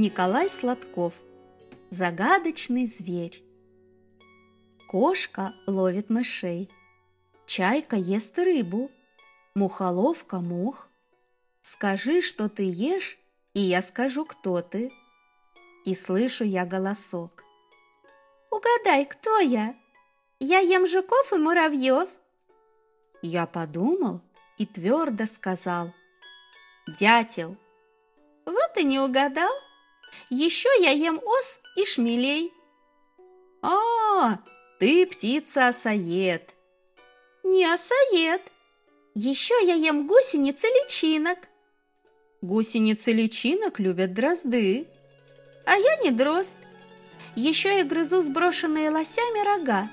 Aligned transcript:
Николай 0.00 0.48
Сладков. 0.48 1.12
Загадочный 1.90 2.86
зверь. 2.86 3.42
Кошка 4.86 5.54
ловит 5.66 6.08
мышей. 6.08 6.70
Чайка 7.46 7.96
ест 7.96 8.38
рыбу. 8.38 8.92
Мухоловка 9.56 10.38
мух. 10.38 10.86
Скажи, 11.62 12.20
что 12.22 12.48
ты 12.48 12.62
ешь, 12.62 13.18
и 13.54 13.60
я 13.60 13.82
скажу, 13.82 14.24
кто 14.24 14.62
ты. 14.62 14.92
И 15.84 15.96
слышу 15.96 16.44
я 16.44 16.64
голосок. 16.64 17.42
Угадай, 18.52 19.04
кто 19.04 19.40
я? 19.40 19.74
Я 20.38 20.60
ем 20.60 20.86
жуков 20.86 21.32
и 21.32 21.38
муравьев. 21.38 22.08
Я 23.20 23.46
подумал 23.48 24.20
и 24.58 24.64
твердо 24.64 25.26
сказал. 25.26 25.92
Дятел. 26.86 27.56
Вот 28.46 28.76
и 28.76 28.84
не 28.84 29.00
угадал. 29.00 29.50
Еще 30.30 30.68
я 30.80 30.90
ем 30.90 31.20
ос 31.24 31.60
и 31.76 31.84
шмелей. 31.84 32.52
А, 33.62 34.38
ты 34.78 35.06
птица-осоед. 35.06 36.54
Не 37.42 37.64
осоед. 37.64 38.42
Еще 39.14 39.54
я 39.64 39.74
ем 39.74 40.06
гусениц 40.06 40.62
и 40.62 40.66
личинок. 40.66 41.38
Гусеницы 42.40 43.12
личинок 43.12 43.80
любят 43.80 44.12
дрозды. 44.12 44.86
А 45.64 45.76
я 45.76 45.96
не 45.96 46.10
дрозд. 46.10 46.56
Еще 47.34 47.78
я 47.78 47.84
грызу 47.84 48.22
сброшенные 48.22 48.90
лосями 48.90 49.44
рога. 49.44 49.90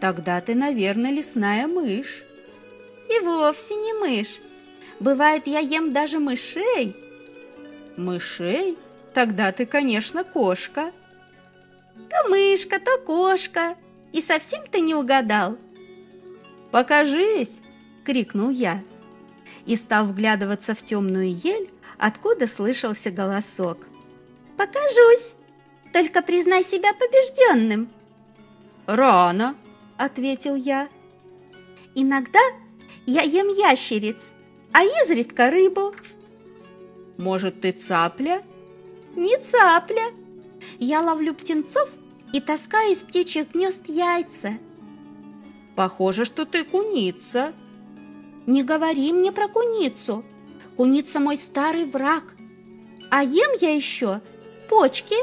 Тогда 0.00 0.40
ты, 0.40 0.54
наверное, 0.54 1.10
лесная 1.10 1.66
мышь. 1.66 2.24
И 3.10 3.18
вовсе 3.20 3.74
не 3.74 3.92
мышь. 3.94 4.40
Бывает, 5.00 5.46
я 5.46 5.58
ем 5.58 5.92
даже 5.92 6.18
мышей. 6.18 6.96
Мышей? 7.96 8.78
Тогда 9.14 9.52
ты, 9.52 9.64
конечно, 9.64 10.24
кошка. 10.24 10.90
То 12.10 12.28
мышка, 12.28 12.80
то 12.80 12.98
кошка. 12.98 13.76
И 14.12 14.20
совсем 14.20 14.66
ты 14.66 14.80
не 14.80 14.94
угадал. 14.94 15.56
Покажись, 16.72 17.60
крикнул 18.04 18.50
я. 18.50 18.82
И 19.66 19.76
стал 19.76 20.06
вглядываться 20.06 20.74
в 20.74 20.82
темную 20.82 21.32
ель, 21.32 21.70
откуда 21.96 22.48
слышался 22.48 23.12
голосок. 23.12 23.86
Покажусь, 24.58 25.34
только 25.92 26.20
признай 26.20 26.64
себя 26.64 26.92
побежденным. 26.92 27.88
Рано, 28.86 29.54
ответил 29.96 30.56
я. 30.56 30.88
Иногда 31.94 32.40
я 33.06 33.22
ем 33.22 33.46
ящериц, 33.46 34.32
а 34.72 34.82
изредка 34.82 35.50
рыбу. 35.50 35.94
Может, 37.16 37.60
ты 37.60 37.70
цапля? 37.70 38.42
Не 39.16 39.36
цапля. 39.38 40.12
Я 40.78 41.00
ловлю 41.00 41.34
птенцов 41.34 41.88
и 42.32 42.40
таскаю 42.40 42.92
из 42.92 43.04
птичьих 43.04 43.52
гнезд 43.52 43.82
яйца. 43.86 44.58
Похоже, 45.76 46.24
что 46.24 46.44
ты 46.44 46.64
куница. 46.64 47.52
Не 48.46 48.62
говори 48.62 49.12
мне 49.12 49.32
про 49.32 49.48
куницу. 49.48 50.24
Куница 50.76 51.20
мой 51.20 51.36
старый 51.36 51.84
враг. 51.84 52.24
А 53.10 53.22
ем 53.22 53.50
я 53.60 53.74
еще 53.74 54.20
почки, 54.68 55.16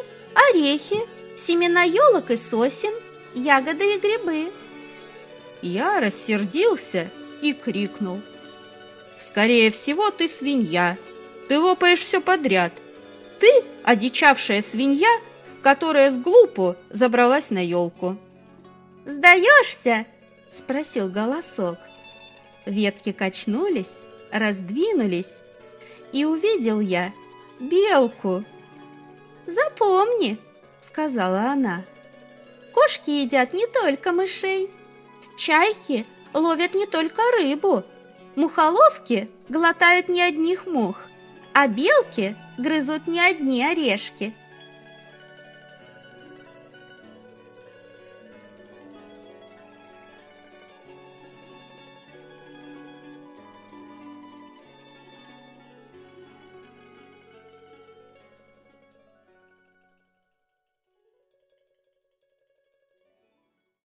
орехи, 0.50 0.98
семена 1.38 1.84
елок 1.84 2.32
и 2.32 2.38
сосен, 2.38 2.94
ягоды 3.34 3.96
и 3.96 4.00
грибы. 4.00 4.52
Я 5.62 6.00
рассердился 6.00 7.10
и 7.42 7.54
крикнул. 7.54 8.22
Скорее 9.18 9.70
всего, 9.72 10.10
ты 10.10 10.28
свинья. 10.28 10.98
Ты 11.48 11.60
лопаешь 11.60 12.00
все 12.00 12.22
подряд. 12.22 12.74
Ты 13.40 13.48
одичавшая 13.92 14.62
свинья, 14.62 15.12
которая 15.62 16.12
с 16.12 16.18
глупу 16.18 16.78
забралась 16.90 17.52
на 17.52 17.60
елку. 17.60 18.18
«Сдаешься?»– 19.06 20.06
спросил 20.52 21.10
голосок. 21.10 21.78
Ветки 22.66 23.12
качнулись, 23.12 23.98
раздвинулись, 24.32 25.42
и 26.14 26.24
увидел 26.24 26.80
я 26.80 27.12
белку. 27.60 28.46
«Запомни»,– 29.46 30.38
сказала 30.80 31.52
она,– 31.52 31.84
«кошки 32.74 33.10
едят 33.10 33.54
не 33.54 33.68
только 33.68 34.14
мышей, 34.14 34.72
чайки 35.38 36.06
ловят 36.34 36.74
не 36.76 36.86
только 36.86 37.22
рыбу, 37.38 37.84
мухоловки 38.38 39.30
глотают 39.50 40.08
не 40.08 40.22
одних 40.22 40.66
мух, 40.66 40.96
а 41.52 41.68
белки 41.68 42.38
грызут 42.62 43.08
не 43.08 43.20
одни 43.20 43.64
орешки. 43.64 44.34